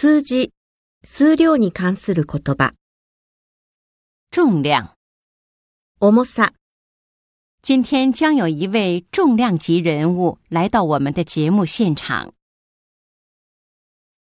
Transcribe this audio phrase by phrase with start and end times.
[0.00, 0.52] 数字、
[1.04, 2.72] 数量に関する言葉。
[4.30, 4.94] 重量。
[5.98, 6.52] 重さ、
[7.62, 12.34] 今天将有一位重量级人物来到我们的节目现场。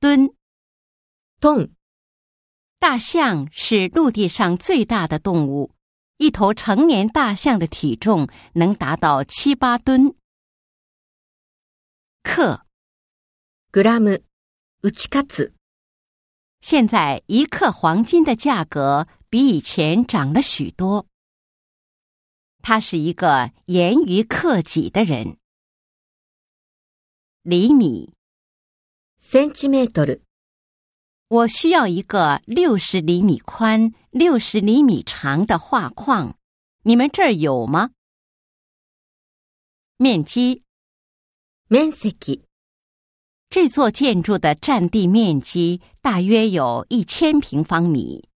[0.00, 0.34] 吨，
[1.40, 1.70] トン、
[2.78, 5.70] 大象是陆地上最大的动物，
[6.18, 10.14] 一头成年大象的体重能达到七八吨。
[12.22, 12.66] 克，
[13.70, 14.22] グラム、
[14.82, 15.54] 打ち勝つ、
[16.60, 21.06] 现在一克黄金的价格比以前涨了许多。
[22.62, 25.36] 他是一个严于克己的人。
[27.42, 28.14] 厘米，
[29.20, 30.22] センチメートル、
[31.28, 36.38] 我需要一个六十厘米宽、六十厘米长的画框，
[36.84, 37.90] 你们这儿有吗？
[39.98, 40.62] 面积，
[41.68, 42.44] 面積、
[43.49, 48.29] 这座建筑的占地面积大约有一千平方米。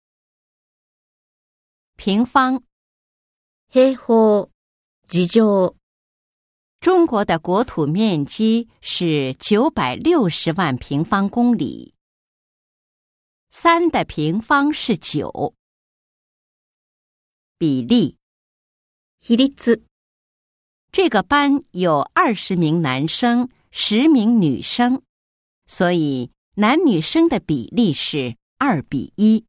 [1.98, 2.64] 平方，
[3.68, 4.50] 平方、
[5.10, 5.44] 事情、
[6.80, 11.94] 中国的国土面积是九百六十万平方公里。
[13.50, 15.54] 三的平方是九。
[17.58, 18.16] 比例，
[19.20, 19.84] 比率、
[20.90, 25.04] 这个班有二十名男生，十名女生，
[25.71, 29.45] 所以男女生的比例是二比一。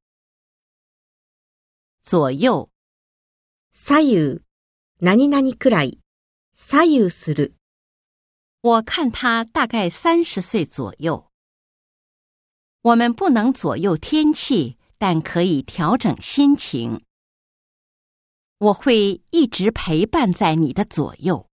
[2.02, 2.70] 左右，
[3.74, 4.42] 左右、
[5.00, 6.00] 何々くらい、
[6.56, 7.54] 左右する、
[8.62, 11.30] 我看他大概三十岁左右。
[12.82, 17.04] 我们不能左右天气，但可以调整心情。
[18.60, 21.50] 我会一直陪伴在你的左右。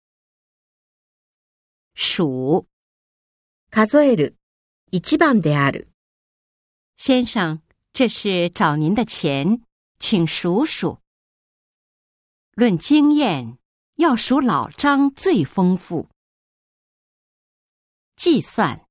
[1.94, 2.66] 数，
[3.70, 4.34] 数える、
[4.94, 5.88] 一番である。
[6.96, 7.60] 先生，
[7.92, 9.62] 这是找您的钱，
[9.98, 10.98] 请数数。
[12.54, 13.58] 论经验，
[13.96, 16.08] 要数老张最丰富。
[18.16, 18.86] 计算，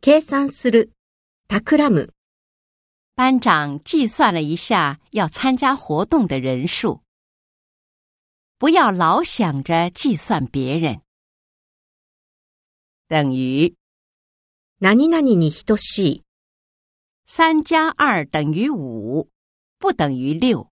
[0.00, 0.92] 計算する、
[1.48, 2.12] 企む、
[3.16, 7.02] 班长计算了一下要参加活动的人数。
[8.56, 11.00] 不要老想着计算别人。
[13.08, 13.74] 等于
[14.80, 16.24] 何々に等しい、
[17.26, 19.28] 三加二等于五，
[19.78, 20.70] 不等于六。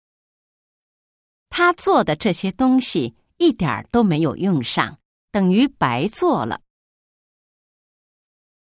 [1.49, 5.01] 他做的这些东西一点儿都没有用上，
[5.31, 6.61] 等于白做了。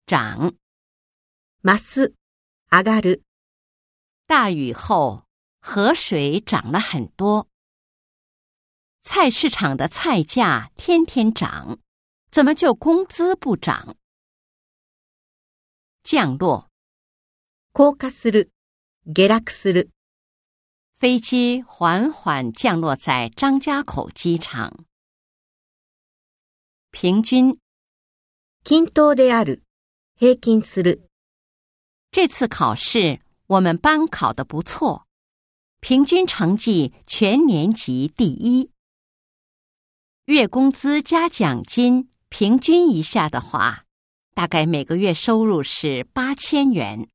[0.07, 0.56] 涨，
[1.63, 2.13] 増す、
[2.69, 3.23] 上がる、
[4.28, 5.25] 大雨后
[5.59, 7.47] 河水涨了很多，
[9.01, 11.79] 菜市场的菜价天天涨，
[12.29, 13.95] 怎么就工资不涨？
[16.03, 16.67] 降落，
[17.73, 18.50] 降下する、
[19.06, 19.89] 下落する、
[20.97, 24.85] 飞机缓缓降落在张家口机场。
[26.91, 27.59] 平均，
[28.63, 29.61] 均等である、
[30.16, 31.09] 平均する、
[32.11, 35.06] 这次考试我们班考得不错，
[35.81, 38.72] 平均成绩全年级第一。
[40.25, 43.85] 月工资加奖金平均一下的话，
[44.39, 47.09] 大概每个月收入是八千元。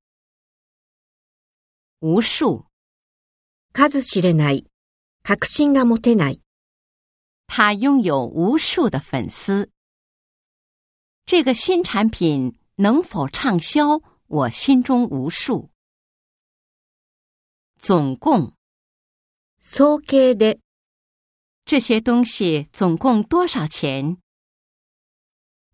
[2.01, 2.67] 无数，
[3.73, 4.67] 数知れない、
[5.23, 6.41] 確信が持てない、
[7.47, 9.71] 他拥有无数的粉丝。
[11.27, 15.69] 这个新产品能否畅销，我心中无数。
[17.79, 18.55] 总共
[19.63, 20.59] 総計で、
[21.65, 24.17] 这些东西总共多少钱？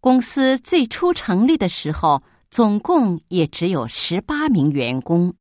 [0.01, 5.35] 公司最初成立的时候，总共也只有十八名员工。